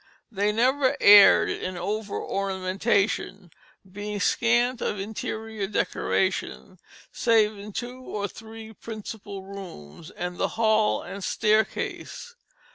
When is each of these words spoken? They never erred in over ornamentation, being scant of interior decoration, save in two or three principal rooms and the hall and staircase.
They 0.31 0.51
never 0.51 0.97
erred 0.99 1.49
in 1.51 1.77
over 1.77 2.19
ornamentation, 2.19 3.51
being 3.87 4.19
scant 4.19 4.81
of 4.81 4.99
interior 4.99 5.67
decoration, 5.67 6.79
save 7.11 7.55
in 7.55 7.71
two 7.71 7.99
or 7.99 8.27
three 8.27 8.73
principal 8.73 9.43
rooms 9.43 10.09
and 10.09 10.39
the 10.39 10.47
hall 10.57 11.03
and 11.03 11.23
staircase. 11.23 12.33